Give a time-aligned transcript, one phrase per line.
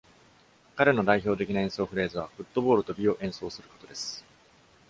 [0.75, 4.25] 彼の代表的な演奏フレーズは、フットボールと美を演奏することです。